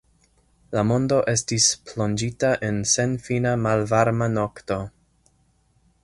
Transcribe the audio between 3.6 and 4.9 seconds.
malvarma nokto.